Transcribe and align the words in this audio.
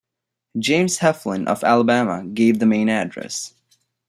James 0.57 0.97
Heflin 0.97 1.45
of 1.47 1.63
Alabama 1.63 2.25
gave 2.25 2.57
the 2.57 2.65
main 2.65 2.89
address. 2.89 3.53